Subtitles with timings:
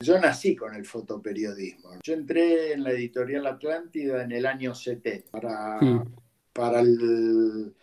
[0.00, 1.90] Yo nací con el fotoperiodismo.
[2.04, 5.80] Yo entré en la editorial Atlántida en el año 70 para,
[6.52, 7.74] para, el,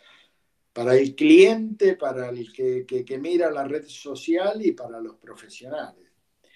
[0.71, 5.17] para el cliente, para el que, que- que mira la red social y para los
[5.17, 6.05] profesionales.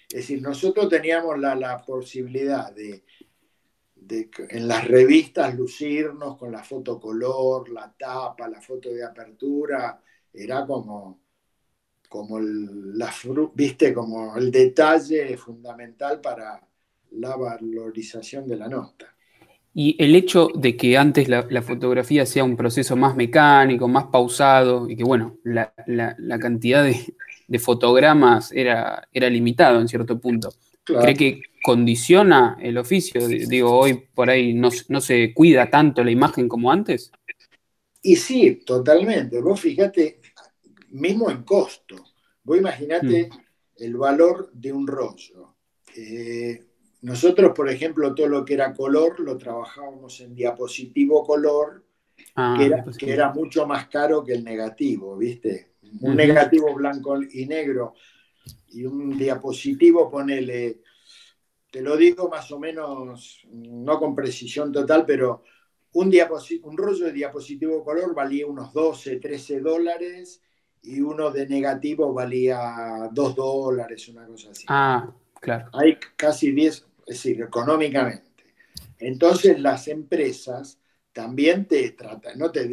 [0.08, 3.04] Es decir, nosotros teníamos la, la posibilidad de,
[3.96, 10.00] de en las revistas lucirnos con la foto color, la tapa, la foto de apertura,
[10.32, 11.20] era como,
[12.10, 16.60] como el, la fru- viste, como el detalle fundamental para
[17.12, 19.16] la valorización de la nota.
[19.72, 24.06] Y el hecho de que antes la, la fotografía sea un proceso más mecánico, más
[24.06, 27.14] pausado, y que bueno, la, la- la cantidad de,
[27.46, 30.52] de fotogramas era, era limitado en cierto punto.
[30.84, 31.12] Claro.
[31.12, 33.28] ¿Cree que condiciona el oficio?
[33.28, 37.12] Digo, hoy por ahí no, se- no se cuida tanto la imagen como antes.
[38.02, 39.40] Y sí, totalmente.
[39.40, 40.19] Vos fíjate,
[40.90, 41.96] mismo en costo,
[42.44, 43.28] vos imaginate
[43.76, 45.54] el valor de un rollo.
[45.96, 46.64] Eh,
[47.02, 51.84] nosotros, por ejemplo, todo lo que era color lo trabajábamos en diapositivo color,
[52.34, 55.72] Ah, que, era, después- que era mucho más caro que el negativo, ¿viste?
[55.82, 57.94] Un negativo blanco y negro
[58.68, 60.80] y un diapositivo, ponele,
[61.70, 65.42] te lo digo más o menos, no con precisión total, pero
[65.94, 66.12] un,
[66.64, 70.42] un rollo de diapositivo color valía unos 12, 13 dólares
[70.82, 74.64] y uno de negativo valía 2 dólares, una cosa así.
[74.68, 75.68] Ah, claro.
[75.72, 78.44] Hay casi 10, es decir, económicamente.
[78.98, 80.78] Entonces las empresas
[81.12, 82.70] también te tratan, no te,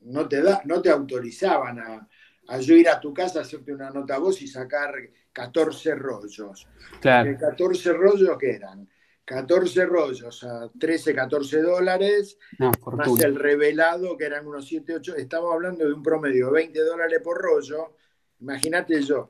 [0.00, 2.08] no te, da, no te autorizaban a,
[2.48, 4.92] a yo ir a tu casa a hacerte una nota a vos y sacar
[5.32, 6.66] 14 rollos.
[7.00, 7.30] Claro.
[7.30, 8.88] ¿De 14 rollos que eran?
[9.28, 15.16] 14 rollos a 13, 14 dólares, No, más el revelado que eran unos 7, 8,
[15.16, 17.94] estamos hablando de un promedio de 20 dólares por rollo.
[18.40, 19.28] Imagínate yo,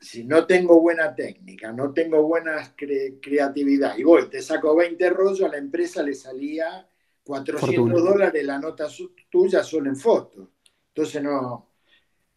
[0.00, 5.10] si no tengo buena técnica, no tengo buena cre- creatividad y voy, te saco 20
[5.10, 6.88] rollos, a la empresa le salía
[7.24, 8.10] 400 Fortuna.
[8.10, 8.86] dólares la nota
[9.30, 10.48] tuya solo en fotos.
[10.94, 11.72] Entonces no.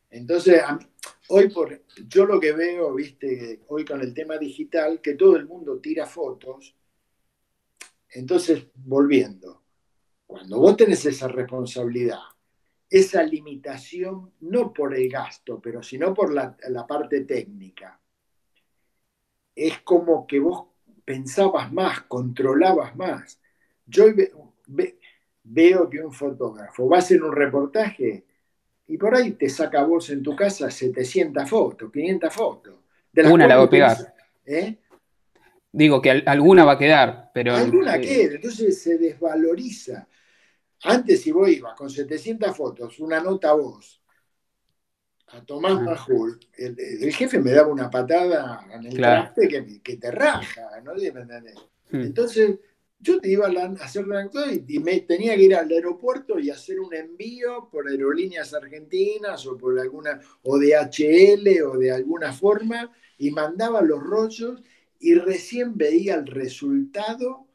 [0.09, 0.85] Entonces, a mí-
[1.29, 5.45] hoy por yo lo que veo, viste, hoy con el tema digital, que todo el
[5.45, 6.75] mundo tira fotos.
[8.09, 9.63] Entonces, volviendo,
[10.25, 12.19] cuando vos tenés esa responsabilidad,
[12.89, 17.99] esa limitación, no por el gasto, pero sino por la, la parte técnica,
[19.55, 20.67] es como que vos
[21.03, 23.41] pensabas más, controlabas más.
[23.85, 24.31] Yo ve-
[24.67, 24.99] ve-
[25.44, 28.25] veo que un fotógrafo va a hacer un reportaje
[28.87, 32.75] y por ahí te saca vos en tu casa 700 fotos, 500 fotos.
[33.11, 33.97] De las Una la va a pegar.
[34.45, 34.77] ¿eh?
[35.71, 37.55] Digo que al- alguna va a quedar, pero.
[37.55, 40.07] Alguna eh, queda, entonces se desvaloriza.
[40.83, 44.01] Antes, si vos ibas con 700 fotos, una nota a vos,
[45.27, 45.81] a Tomás Ah.
[45.81, 49.23] Majul, el, el jefe me daba una patada en el Claro.
[49.33, 50.93] traste que, que te raja, ¿no?
[50.93, 52.59] Mm, Entonces,
[52.99, 55.69] yo te iba a, la- a hacer la y, y me tenía que ir al
[55.71, 61.77] aeropuerto y hacer un envío por aerolíneas argentinas o por alguna, o de HL o
[61.77, 64.61] de alguna forma, y mandaba los rollos
[64.99, 67.47] y recién veía el resultado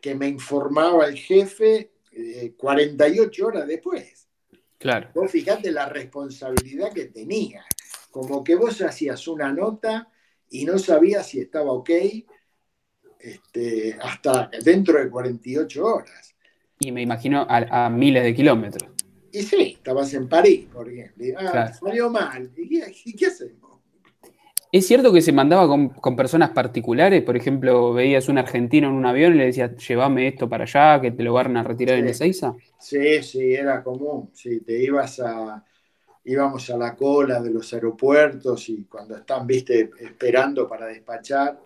[0.00, 4.28] que me informaba el jefe eh, 48 horas después.
[4.78, 5.10] Claro.
[5.14, 7.64] Vos fijate la responsabilidad que tenía.
[8.10, 10.08] Como que vos hacías una nota
[10.50, 11.90] y no sabías si estaba ok
[13.24, 16.34] este, hasta dentro de 48 horas.
[16.78, 18.90] Y me imagino a, a miles de kilómetros.
[19.32, 21.24] Y sí, estabas en París, por ejemplo.
[21.38, 21.74] Ah, Claro.
[21.74, 22.50] salió mal.
[22.56, 23.80] ¿Y qué, y qué hacemos?
[24.70, 27.22] ¿Es cierto que se mandaba con, con personas particulares?
[27.22, 31.00] Por ejemplo, veías un argentino en un avión y le decías, llévame esto para allá,
[31.00, 32.10] que te lo van a retirar en Sí.
[32.10, 32.54] Ezeiza.
[32.78, 34.30] Sí, sí, era común.
[34.32, 35.64] Sí, te ibas a.
[36.26, 41.60] Íbamos a la cola de los aeropuertos y cuando están, viste, esperando para despachar,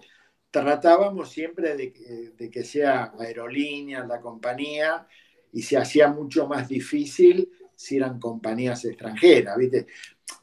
[0.50, 5.06] tratábamos siempre de que, de que sea aerolíneas, la compañía,
[5.52, 9.86] y se hacía mucho más difícil si eran compañías extranjeras, ¿viste?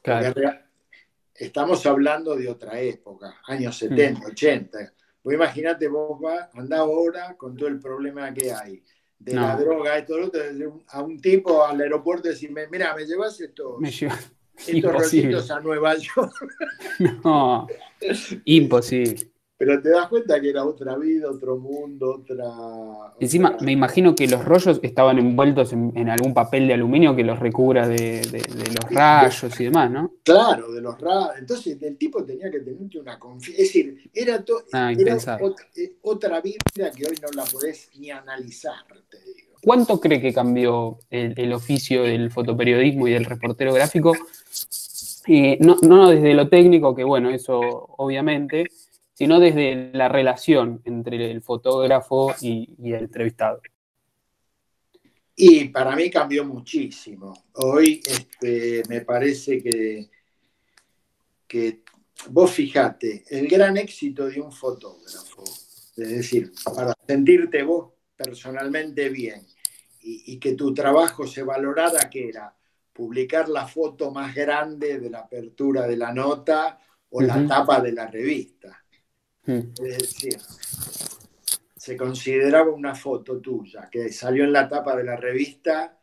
[0.02, 0.34] Claro.
[1.34, 4.92] Estamos hablando de otra época, años 70, 80.
[5.22, 8.82] Vos imaginate, vos vas, andás ahora con todo el problema que hay
[9.18, 9.42] de No.
[9.42, 10.40] la droga y todo lo otro,
[10.88, 14.18] a un tipo al aeropuerto y decirme, mira, me llevas estos, Me lleva-
[14.56, 15.38] estos Imposible.
[15.50, 16.32] a Nueva York.
[17.24, 17.66] No,
[18.44, 19.30] imposible.
[19.58, 22.44] Pero te das cuenta que era otra vida, otro mundo, otra...
[23.18, 27.16] Encima, otra- me imagino que los rollos estaban envueltos en, en algún papel de aluminio
[27.16, 30.12] que los recubra de, de- de los rayos y demás, ¿no?
[30.22, 31.30] Claro, de los raros.
[31.38, 33.62] Entonces el tipo tenía que tener una confianza.
[33.62, 35.46] Es decir, era, to- Ah, era impensable.
[35.46, 39.56] ot- eh, otra vida que hoy no la podés ni analizar, te digo.
[39.62, 44.12] ¿Cuánto cree que cambió el, el oficio del fotoperiodismo y del reportero gráfico
[45.28, 47.58] Eh, no, desde lo técnico, que bueno, eso
[47.98, 48.66] obviamente,
[49.16, 53.62] sino desde la relación entre el fotógrafo y, el entrevistado.
[55.34, 57.46] Y para mí cambió muchísimo.
[57.54, 60.10] Hoy este, me parece que,
[61.48, 61.80] que
[62.28, 69.46] vos fijate, el gran éxito de un fotógrafo, es decir, para sentirte vos personalmente bien
[70.02, 72.54] y, y que tu trabajo se valorara, que era
[72.92, 76.78] publicar la foto más grande de la apertura de la nota
[77.08, 78.82] o la tapa de la revista.
[79.46, 80.38] Es decir,
[81.76, 85.98] se consideraba una foto tuya que salió en la tapa de la revista,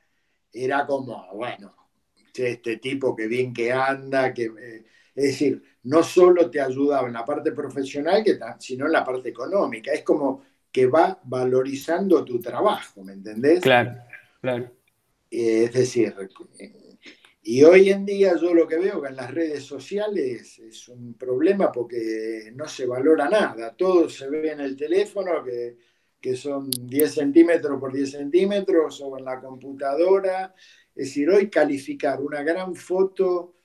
[0.52, 1.76] era como, bueno,
[2.34, 4.86] este tipo que bien que anda, que, eh,
[5.16, 8.24] es decir, no solo te ayudaba en la parte profesional,
[8.60, 9.92] sino en la parte económica.
[9.92, 13.62] Es como que va valorizando tu trabajo, ¿me entendés?
[13.62, 13.96] Claro,
[14.42, 14.72] claro.
[15.30, 16.16] Eh, es decir,
[17.46, 21.16] y hoy en día yo lo que veo que en las redes sociales es un
[21.16, 23.76] problema porque no se valora nada.
[23.76, 25.76] Todo se ve en el teléfono, que,
[26.22, 30.56] que son 10 centímetros por 10 centímetros, o en la computadora.
[30.96, 33.56] Es decir, hoy calificar una gran foto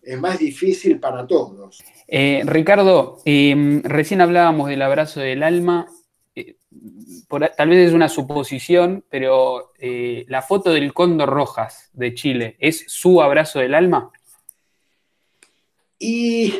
[0.00, 1.82] es más difícil para todos.
[2.06, 5.88] Eh, Ricardo, em, recién hablábamos del abrazo del alma
[7.56, 12.84] tal vez es una suposición, pero eh, la foto del Cóndor Rojas de Chile, ¿es
[12.88, 14.12] su abrazo del alma?
[15.98, 16.52] Y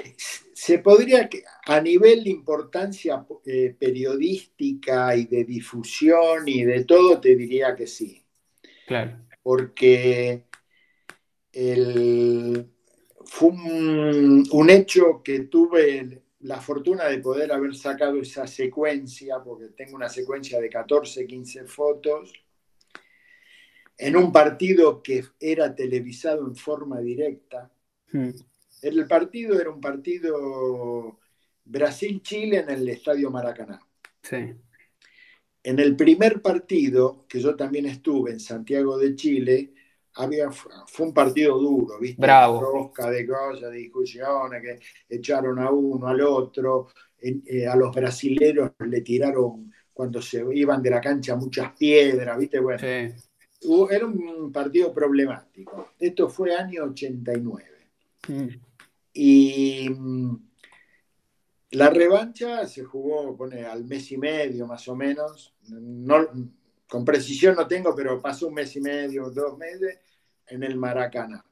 [0.55, 1.29] se podría,
[1.67, 7.87] a nivel de importancia eh, periodística y de difusión y de todo, te diría que
[7.87, 8.25] sí.
[8.87, 9.19] Claro.
[9.43, 10.45] Porque
[13.27, 19.69] fue un, un, hecho que tuve la fortuna de poder haber sacado esa secuencia, porque
[19.69, 22.35] tengo una secuencia de 14, 15 fotos,
[23.97, 27.73] en un partido que era televisado en forma directa.
[28.13, 28.31] Hmm.
[28.83, 31.19] El partido era un partido
[31.65, 33.81] Brasil-Chile en el Estadio Maracaná.
[34.31, 39.73] En el primer partido, que yo también estuve en Santiago de Chile,
[40.17, 42.21] había, fue un partido duro, ¿viste?
[42.21, 42.61] Bravo.
[42.61, 46.89] Rosca de cosas, discusiones, que echaron a uno, al otro,
[47.21, 52.61] eh, a los brasileros le tiraron cuando se iban de la cancha muchas piedras, ¿viste?
[52.61, 52.85] Bueno,
[53.91, 55.91] era un partido problemático.
[55.99, 57.65] Esto fue año 89.
[58.29, 58.49] Mm.
[59.15, 60.37] Y mm,
[61.71, 65.55] la revancha se jugó pone, al mes y medio más o menos.
[65.69, 66.29] No,
[66.95, 69.99] con precisión no tengo, pero pasó un mes y medio, dos meses
[70.47, 71.45] en el Maracaná.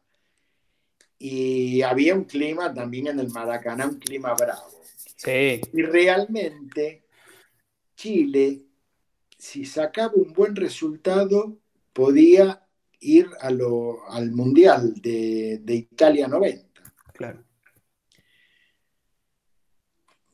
[1.19, 4.71] Y había un clima también en el Maracaná, un clima bravo.
[5.17, 5.61] Sí.
[5.73, 7.07] Y realmente
[7.97, 8.63] Chile,
[9.37, 11.59] si sacaba un buen resultado,
[11.93, 12.65] podía
[13.01, 16.83] ir al Mundial de, de Italia 90.
[17.15, 17.43] Claro.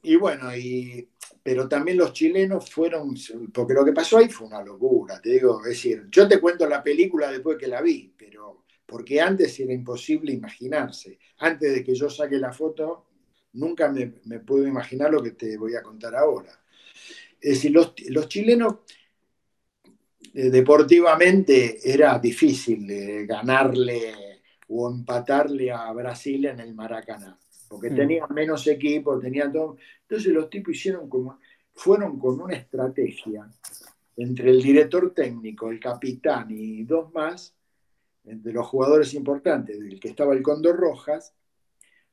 [0.02, 1.08] Y bueno, y
[1.48, 3.14] pero también los chilenos fueron,
[3.54, 6.68] porque lo que pasó ahí fue una locura, te digo, es decir, yo te cuento
[6.68, 11.18] la película después que la vi, pero porque antes era imposible imaginarse.
[11.38, 13.06] Antes de que yo saque la foto,
[13.54, 14.08] nunca me,
[14.40, 16.52] puedo imaginar lo que te voy a contar ahora.
[17.40, 17.94] Es decir, los,
[18.28, 18.80] chilenos
[20.34, 27.96] eh, deportivamente era difícil eh, ganarle o empatarle a Brasil en el Maracaná porque mm.
[27.96, 29.76] tenían menos equipos, tenían todo.
[30.02, 31.38] Entonces los tipos hicieron como,
[31.74, 33.48] fueron con una estrategia
[34.16, 37.54] entre el director técnico, el capitán y dos más,
[38.24, 41.34] de los jugadores importantes, del que estaba el Condor Rojas,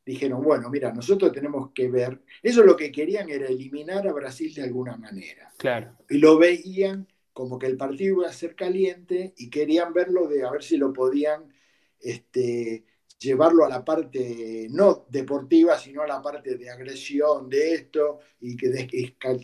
[0.06, 4.54] dijeron, bueno, mira, nosotros tenemos que ver, eso lo que querían era eliminar a Brasil
[4.54, 5.52] de alguna manera.
[5.58, 5.98] Claro.
[6.10, 10.46] Y lo veían como que el partido iba a ser caliente y querían verlo de
[10.46, 11.52] a ver si lo podían
[12.00, 12.86] este,
[13.20, 18.56] llevarlo a la parte no deportiva, sino a la parte de agresión de esto y
[18.56, 18.70] que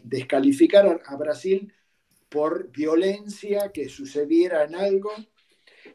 [0.03, 1.73] descalificar a Brasil
[2.29, 5.11] por violencia que sucediera en algo.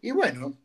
[0.02, 0.58] Y bueno,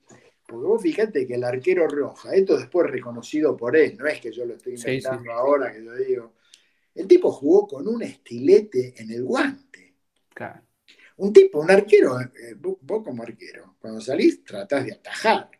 [0.47, 4.31] porque vos fíjate que el arquero roja, esto después reconocido por él, no es que
[4.31, 6.33] yo lo estoy inventando ahora, que yo digo,
[6.95, 9.95] el tipo jugó con un estilete en el guante.
[11.17, 15.51] Un tipo, un arquero, eh, vos como arquero, cuando salís tratás de atajar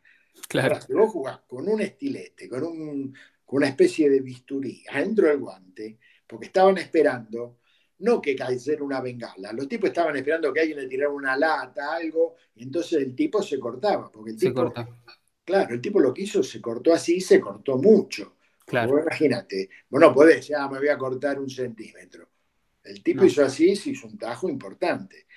[0.48, 0.80] Claro.
[0.82, 3.14] si vos jugás con un estilete, con, un,
[3.46, 5.98] con una especie de bisturí adentro del guante,
[6.28, 7.60] porque estaban esperando,
[8.00, 11.94] no que cayera una bengala, los tipos estaban esperando que alguien le tirara una lata,
[11.94, 14.88] algo, y entonces el tipo se cortaba, porque el tipo, se corta.
[15.44, 18.36] claro, el tipo lo que hizo, se cortó así, se cortó mucho.
[18.66, 19.00] Claro.
[19.00, 22.30] imagínate, bueno, podés, ya me voy a cortar un centímetro.
[22.84, 25.28] El tipo hizo así, se hizo un tajo importante.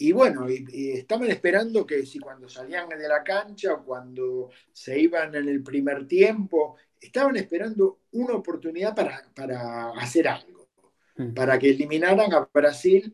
[0.00, 4.98] Y bueno, y, estaban esperando que si cuando salían de la cancha o cuando se
[5.00, 10.68] iban en el primer tiempo, estaban esperando una oportunidad para, hacer algo,
[11.16, 11.34] mm.
[11.34, 13.12] para que eliminaran a Brasil.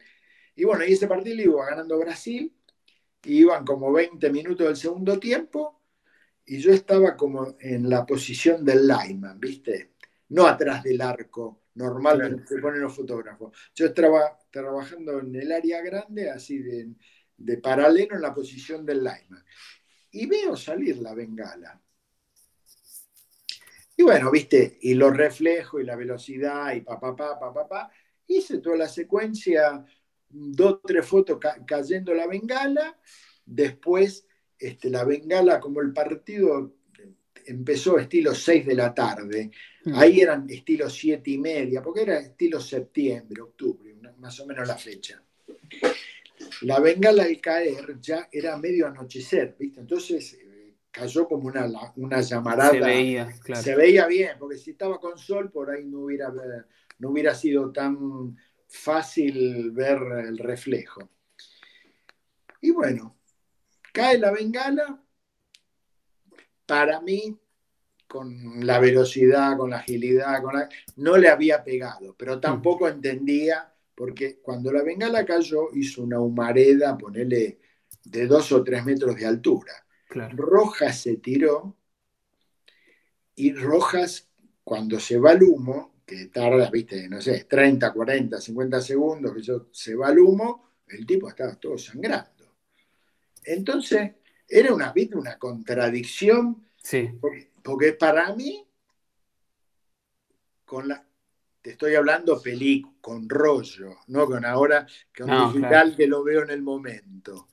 [0.55, 2.55] Y bueno, y ese partido iba ganando Brasil,
[3.25, 5.81] iban como 20 minutos del segundo tiempo,
[6.45, 9.95] y yo estaba como en la posición del lineman, ¿viste?
[10.29, 13.57] No atrás del arco, normalmente se ponen los fotógrafos.
[13.75, 19.45] Yo estaba trabajando en el área grande, así de, paralelo en la posición del lineman.
[20.11, 21.81] Y veo salir la bengala.
[23.97, 27.69] Y bueno, viste, y los reflejos y la velocidad y pa, pa, pa, pa, pa,
[27.69, 27.91] pa.
[28.27, 29.85] Hice toda la secuencia,
[30.29, 32.99] dos, tres fotos cayendo la bengala.
[33.45, 34.27] Después,
[34.59, 36.75] este, la bengala, como el partido
[37.47, 39.51] empezó estilo 6 de la tarde,
[39.85, 39.95] mm.
[39.95, 44.77] ahí eran estilo 7 y media, porque era estilo septiembre, octubre, más o menos la
[44.77, 45.23] fecha.
[46.63, 49.81] La bengala al caer ya era medio anochecer, ¿viste?
[49.81, 52.71] Entonces eh, cayó como una, una llamarada.
[52.71, 53.63] Se veía, claro.
[53.63, 56.33] Se veía bien, porque si estaba con sol, por ahí no hubiera,
[56.99, 58.37] no hubiera sido tan
[58.67, 61.11] fácil ver el reflejo.
[62.61, 63.19] Y bueno,
[63.93, 65.04] cae la bengala,
[66.67, 67.39] para mí,
[68.07, 70.55] con la velocidad, con la agilidad, con
[70.97, 76.97] no le había pegado, pero tampoco entendía, porque cuando la bengala cayó hizo una humareda,
[76.97, 77.59] ponele,
[78.05, 79.73] de dos o tres metros de altura.
[80.33, 81.77] Rojas se tiró
[83.37, 84.29] y Rojas,
[84.63, 89.43] cuando se va el humo, que tarda, viste, no sé, 30, 40, 50 segundos, que
[89.73, 92.55] se va el humo, el tipo estaba todo sangrando.
[93.43, 94.13] Entonces,
[94.55, 96.65] era una, una contradicción.
[96.81, 97.11] Sí.
[97.63, 98.65] Porque, para mí,
[100.65, 101.05] con la,
[101.61, 106.51] te estoy hablando película, con rollo, no con ahora, con digital que lo veo en
[106.51, 107.49] el momento.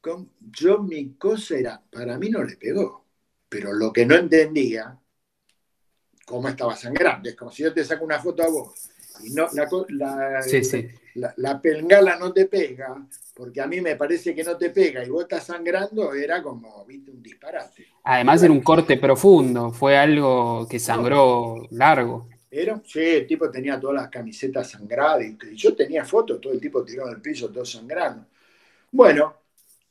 [0.00, 3.06] Con, yo mi cosa era, para mí no le pegó,
[3.48, 4.98] pero lo que no entendía,
[6.26, 8.90] cómo estaba sangrando, es como si yo te saco una foto a vos
[9.30, 10.40] no, la, la,
[11.14, 15.04] la, la pengala no te pega, porque a mí me parece que no te pega
[15.04, 17.86] y vos estás sangrando, era como, viste, un disparate.
[18.04, 22.28] Además era un corte profundo, fue algo que sangró largo.
[22.50, 26.60] Era, sí, el tipo tenía todas las camisetas sangradas y, yo tenía fotos, todo el
[26.60, 28.26] tipo tirado en el piso, todo sangrando.
[28.90, 29.36] Bueno,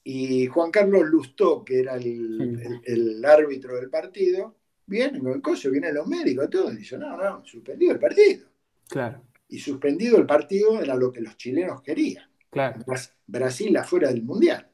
[0.04, 5.96] y Juan Carlos Lustó, que era el, árbitro del partido, viene con el coso, vienen
[5.96, 8.51] los médicos, todo, y dice, no, no, suspendido el partido.
[8.92, 9.24] Claro.
[9.48, 12.30] Y suspendido el partido era lo que los chilenos querían.
[12.50, 12.84] Claro.
[13.26, 14.70] Brasil afuera del Mundial,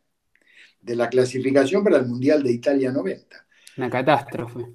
[0.81, 3.45] de la clasificación para el Mundial de Italia 90.
[3.77, 4.65] Una catástrofe.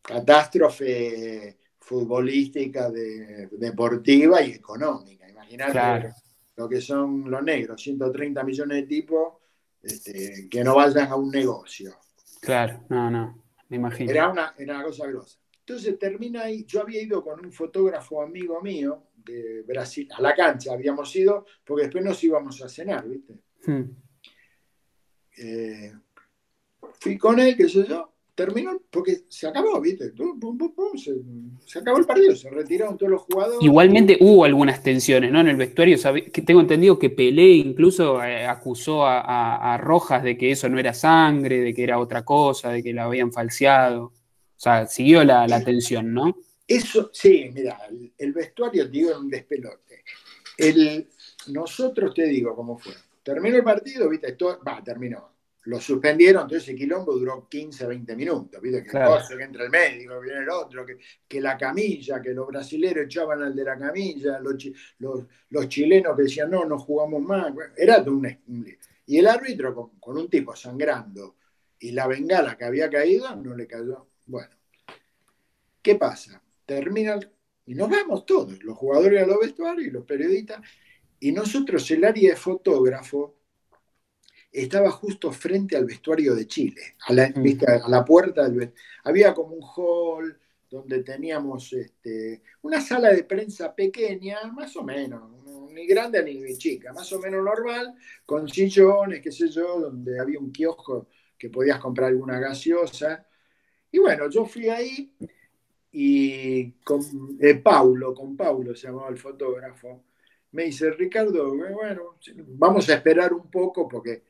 [0.00, 5.28] Catástrofe futbolística, deportiva y económica.
[5.28, 6.12] Imagínate
[6.54, 9.38] lo que son los negros, 130 millones de tipos
[9.82, 11.96] este, que no vayan a un negocio.
[12.40, 14.10] Claro, no, no, me imagino.
[14.12, 15.41] Era una, era una cosa grosa.
[15.64, 20.34] Entonces termina ahí, yo había ido con un fotógrafo amigo mío, de Brasil, a la
[20.34, 23.34] cancha habíamos ido, porque después nos íbamos a cenar, ¿viste?
[23.64, 23.82] Hmm.
[25.38, 25.92] Eh,
[26.98, 30.12] fui con él, qué sé yo, terminó, porque se acabó, ¿viste?
[31.64, 33.62] se, acabó el partido, se retiraron todos los jugadores.
[33.62, 35.40] Igualmente hubo algunas tensiones, ¿no?
[35.40, 35.96] En el vestuario,
[36.32, 40.94] que tengo entendido que Pelé incluso eh, acusó a, Rojas de que eso no era
[40.94, 44.12] sangre, de que era otra cosa, de que la habían falseado.
[44.62, 46.36] O sea, siguió la, la tensión, ¿no?
[46.68, 47.80] Eso, sí, mira,
[48.16, 50.04] el, vestuario, te digo, era un despelote.
[50.56, 51.08] El,
[51.48, 52.92] nosotros, te digo cómo fue.
[53.24, 55.32] Terminó el partido, viste, esto, va, terminó.
[55.64, 60.20] Lo suspendieron, entonces el quilombo duró 15, 20 minutos, viste, que, que entra el médico,
[60.20, 65.68] viene el otro, que, la camilla, que los brasileños echaban al de la camilla, los,
[65.68, 68.28] chilenos que decían, no, no jugamos más, era un,
[69.06, 71.34] Y el árbitro con, con un tipo sangrando
[71.80, 74.11] y la bengala que había caído, no le cayó.
[74.26, 74.50] Bueno,
[75.82, 76.42] ¿qué pasa?
[76.64, 77.18] termina
[77.66, 80.60] y nos vamos todos, los jugadores a los vestuarios y los periodistas,
[81.20, 83.36] y nosotros el área de fotógrafo
[84.50, 87.84] estaba justo frente al vestuario de Chile, a la, mm.
[87.84, 88.72] a la puerta del
[89.04, 90.38] Había como un hall
[90.68, 95.30] donde teníamos este, una sala de prensa pequeña, más o menos,
[95.70, 97.94] ni grande ni chica, más o menos normal,
[98.26, 103.26] con sillones, qué sé yo, donde había un kiosco que podías comprar alguna gaseosa.
[103.92, 105.12] Y bueno, yo fui ahí
[105.92, 107.00] y con
[107.40, 110.04] eh, Paulo, con Paulo se llamaba el fotógrafo,
[110.52, 112.18] me dice, Ricardo, bueno,
[112.48, 114.24] vamos a esperar un poco porque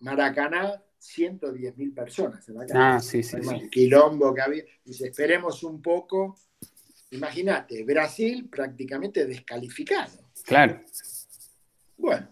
[0.00, 2.80] Maracaná, 110 mil personas en la calle.
[2.80, 3.36] Ah, sí, sí,
[3.70, 4.64] Quilombo que había.
[4.84, 6.36] Dice, esperemos un poco.
[7.10, 10.30] Imagínate, Brasil prácticamente descalificado.
[10.44, 10.80] Claro.
[11.96, 12.28] Bueno,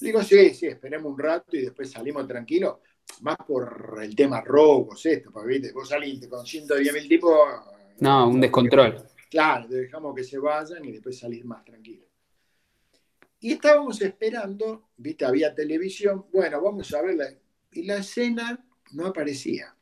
[0.00, 2.78] Digo, sí, sí, esperemos un rato y después salimos tranquilos,
[3.20, 5.72] más por el tema robos, esto, porque ¿viste?
[5.72, 7.32] vos saliste con 110 mil tipos.
[8.00, 9.06] No, un descontrol.
[9.30, 12.06] Claro, dejamos que se vayan y después salir más tranquilos.
[13.40, 17.26] Y estábamos esperando, viste, había televisión, bueno, vamos a verla.
[17.72, 19.74] Y la escena no aparecía.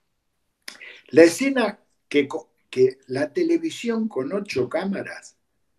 [1.09, 2.29] La escena que,
[2.71, 5.37] que la televisión con ocho cámaras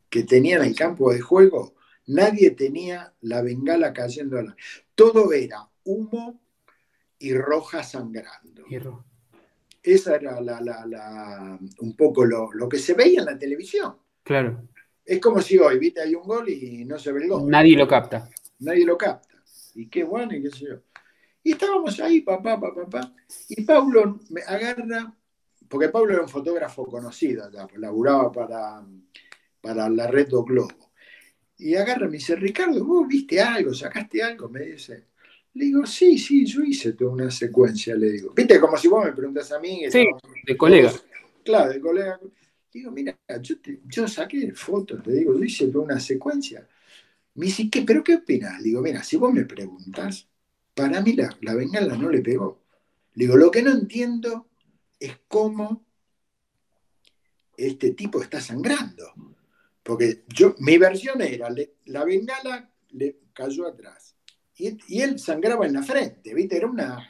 [0.09, 4.39] que tenía en el campo de juego, nadie tenía la bengala cayendo.
[4.93, 6.42] Todo era humo
[7.23, 8.65] y roja sangrando.
[9.81, 13.95] Esa era la, un poco lo, lo, que se veía en la televisión.
[14.23, 14.67] Claro.
[15.05, 17.49] Es como si hoy, viste, hay un gol y no se ve el gol.
[17.49, 18.29] Nadie lo capta.
[18.59, 19.35] Nadie lo capta.
[19.75, 20.75] Y qué bueno y qué sé yo.
[21.43, 23.13] Y estábamos ahí, papá, papá, papá.
[23.47, 25.15] Y Pablo me agarra,
[25.69, 28.85] porque Pablo era un fotógrafo conocido, ya, laburaba para,
[29.61, 30.91] para la red Globo.
[31.57, 33.73] Y agarra y me dice, Ricardo, ¿vos viste algo?
[33.73, 34.49] ¿Sacaste algo?
[34.49, 35.12] Me dice.
[35.55, 38.33] Le digo, sí, sí, yo hice toda una secuencia, le digo.
[38.33, 39.83] Viste, como si vos me preguntas a mí.
[39.91, 40.05] Sí,
[40.45, 40.91] de colega.
[41.43, 42.19] Claro, de colega.
[42.71, 43.55] Digo, mira, yo,
[43.85, 46.67] yo saqué fotos, te digo, yo hice toda una secuencia.
[47.35, 47.83] Me dice, ¿qué?
[47.83, 48.57] ¿Pero qué opinas?
[48.57, 50.27] Le digo, mira, si vos me preguntas,
[50.73, 52.63] para mí la, la bengala no le pegó.
[53.13, 54.47] Le digo, lo que no entiendo
[54.99, 55.85] es cómo
[57.55, 59.13] este tipo está sangrando.
[59.83, 61.49] Porque yo, mi versión era,
[61.85, 64.12] la bengala le cayó atrás.
[64.57, 66.57] Y, y, él sangraba en la frente, ¿viste?
[66.57, 67.09] Era una,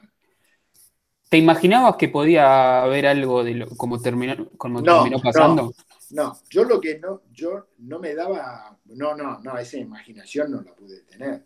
[1.33, 5.73] ¿Te imaginabas que podía haber algo de lo, como, terminó, como terminó pasando?
[6.11, 10.61] No, yo lo que no, yo no me daba, no, no, no, esa imaginación no
[10.61, 11.43] la pude tener.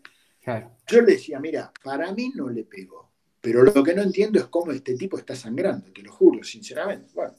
[0.86, 4.44] Yo le decía, mira, para mí no le pegó, pero lo que no entiendo es
[4.48, 7.10] cómo este tipo está sangrando, te lo juro, sinceramente.
[7.14, 7.36] Bueno.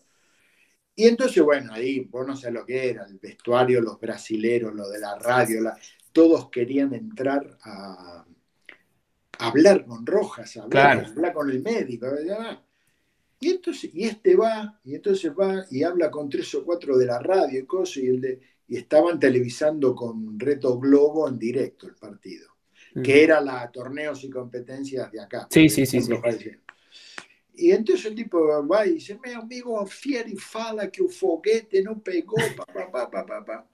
[0.96, 4.90] Y entonces, bueno, ahí vos no sé lo que era, el vestuario, los brasileros, lo
[4.90, 5.72] de la radio,
[6.12, 8.26] todos querían entrar a,
[9.40, 12.08] hablar con Rojas, hablar, con el médico.
[13.40, 17.06] Y, entonces, y este va, y entonces va y habla con tres o cuatro de
[17.06, 21.88] la radio y cosas, y, el de, y estaban televisando con Reto Globo en directo
[21.88, 22.50] el partido,
[22.96, 23.02] mm.
[23.02, 25.48] que era la torneos y competencias de acá.
[25.50, 26.02] Sí, sí, sí.
[26.02, 26.12] sí.
[27.56, 32.00] Y entonces el tipo va y dice, mi amigo Fieri fala que el foguete no
[32.00, 33.68] pegó, pa, pa, pa, pa,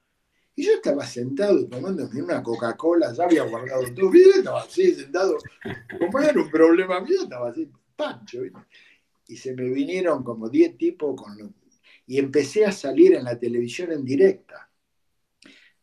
[0.55, 5.37] y yo estaba sentado tomándome una Coca-Cola, ya había guardado todo, y estaba así sentado,
[5.99, 8.39] como era un problema mío, estaba así, pancho.
[9.27, 11.53] Y se me vinieron como 10 tipos con
[12.07, 14.69] y empecé a salir en la televisión en directa.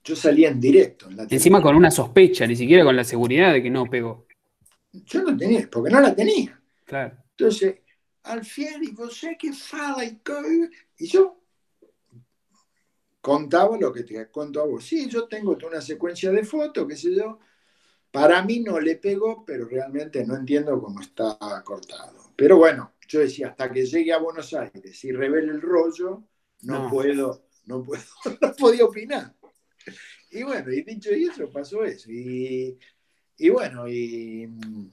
[0.04, 1.08] Yo salía en directo.
[1.10, 4.26] En la Encima con una sospecha, ni siquiera con la seguridad de que no pegó.
[4.92, 6.60] Yo no tenía, porque no la tenía.
[6.84, 7.16] Claro.
[7.30, 7.80] Entonces,
[8.22, 10.20] Alfieri, sé qué fala y,
[10.98, 11.41] y yo
[13.22, 14.84] contaba lo que te cuento a vos.
[14.84, 17.38] Sí, yo tengo una secuencia de fotos, qué sé yo.
[18.10, 22.32] Para mí no le pegó, pero realmente no entiendo cómo está cortado.
[22.36, 26.24] Pero bueno, yo decía, hasta que llegue a Buenos Aires y revele el rollo,
[26.62, 28.02] no, puedo, no puedo,
[28.42, 29.34] no podía opinar.
[30.30, 32.10] Y bueno, y dicho y eso, pasó eso.
[32.10, 32.78] Y,
[33.50, 34.48] bueno, y,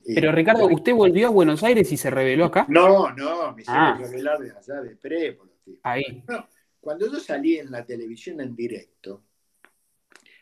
[0.06, 2.66] Pero Ricardo, ¿usted volvió a Buenos Aires y se reveló acá?
[2.70, 3.98] No, no, me hicieron ah.
[4.00, 5.38] revelar de allá, de pre,
[5.84, 6.24] Ahí.
[6.90, 9.24] Cuando yo salí en la televisión en directo,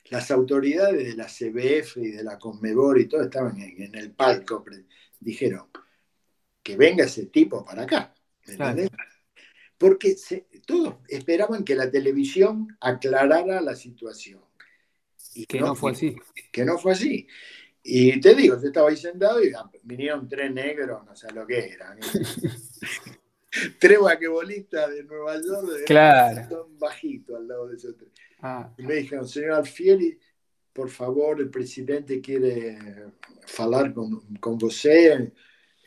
[0.05, 4.63] las autoridades de la CBF y de la Conmebol y todo estaban en, el palco,
[5.19, 5.67] dijeron
[6.63, 8.15] que venga ese tipo para acá.
[9.77, 10.15] Porque
[10.65, 14.39] todos esperaban que la televisión aclarara la situación.
[15.33, 16.15] Y que no, fue así.
[16.49, 17.27] Que no fue así.
[17.83, 19.51] Y te digo, yo estaba ahí sentado y
[19.83, 21.99] vinieron tres negros, no sé lo que eran.
[23.79, 26.49] tres vaquebolistas de Nueva York, claro.
[26.49, 28.11] son bajitos al lado de esos tres.
[28.41, 28.73] Ah.
[28.77, 30.17] Y me dijeron, señor Alfieri,
[30.73, 32.77] por favor, el presidente quiere
[33.57, 35.31] hablar con, con usted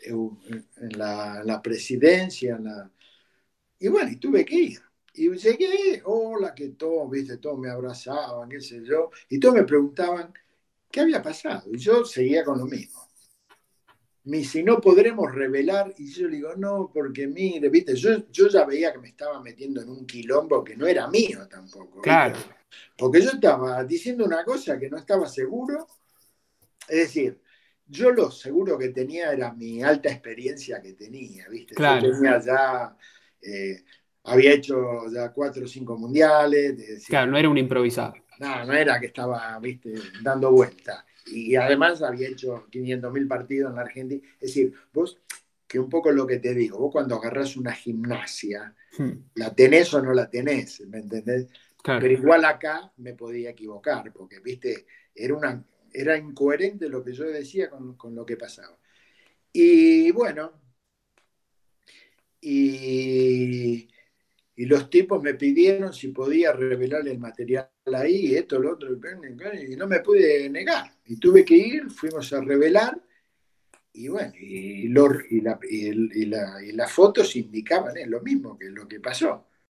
[0.02, 2.58] en la, presidencia.
[3.78, 4.80] Y bueno, y tuve que ir.
[5.14, 9.64] Y llegué, hola, que todos, viste, todos me abrazaban, qué sé yo, y todos me
[9.64, 10.32] preguntaban
[10.90, 11.68] qué había pasado.
[11.72, 13.09] Y yo seguía con lo mismo
[14.24, 18.48] me si no podremos revelar, y yo le digo, no, porque mire, viste, yo, yo
[18.48, 22.00] ya veía que me estaba metiendo en un quilombo que no era mío tampoco.
[22.02, 22.36] Claro.
[22.96, 25.86] Porque yo estaba diciendo una cosa que no estaba seguro,
[26.86, 27.40] es decir,
[27.86, 31.74] yo lo seguro que tenía era mi alta experiencia que tenía, ¿viste?
[31.74, 32.06] Claro.
[32.06, 32.96] Yo tenía ya,
[33.42, 33.82] eh,
[34.24, 37.06] había hecho ya cuatro o cinco mundiales.
[37.08, 38.14] claro, no era un improvisado.
[38.38, 39.94] No, no era que estaba, ¿viste?
[40.22, 44.22] Dando vuelta y además había hecho 500.000 partidos en la Argentina.
[44.40, 45.20] Es decir, vos,
[45.66, 49.10] que un poco lo que te digo, vos cuando agarras una gimnasia, hmm.
[49.34, 51.46] la tenés o no la tenés, ¿me entendés?
[51.82, 57.24] Pero igual acá me podía equivocar, porque, viste, era una, era incoherente lo que yo
[57.24, 58.76] decía con, con lo que pasaba.
[59.52, 60.52] Y bueno,
[62.40, 63.88] y,
[64.60, 69.76] y, los tipos me pidieron si podía revelar el material ahí, esto, lo otro, y
[69.76, 70.92] no me pude negar.
[71.06, 73.00] Y tuve que ir, fuimos a revelar,
[73.92, 79.49] y bueno, y, y, la, y las fotos indicaban lo mismo que lo que pasó.